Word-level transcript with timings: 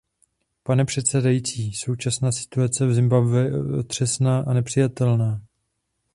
Pane 0.63 0.85
předsedající, 0.85 1.73
současná 1.73 2.31
situace 2.31 2.87
v 2.87 2.93
Zimbabwe 2.93 3.39
je 3.45 3.59
otřesná 3.77 4.39
a 4.39 4.53
nepřijatelná. 4.53 5.41